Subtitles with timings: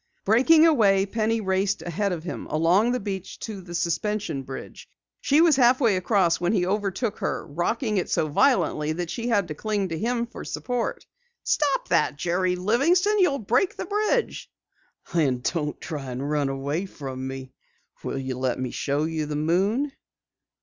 [0.25, 4.89] Breaking away, Penny raced ahead of him, along the beach to the suspension bridge.
[5.19, 9.47] She was halfway across when he overtook her, rocking it so violently that she had
[9.49, 11.05] to cling to him for support.
[11.43, 13.19] "Stop that, Jerry Livingston!
[13.19, 14.49] You'll break the bridge!"
[15.13, 17.53] "Then don't try to run away from me.
[18.03, 19.91] Will you let me show you the moon?"